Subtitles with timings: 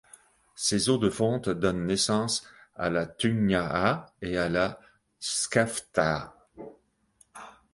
[0.55, 2.43] Ses eaux de fonte donnent naissance
[2.75, 4.79] à la Tungnaá et la
[5.19, 6.33] Skaftá.